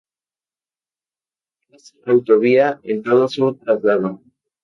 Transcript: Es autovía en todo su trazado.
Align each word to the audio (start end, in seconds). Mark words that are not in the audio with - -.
Es 1.69 1.95
autovía 2.07 2.79
en 2.81 3.03
todo 3.03 3.27
su 3.27 3.53
trazado. 3.53 4.19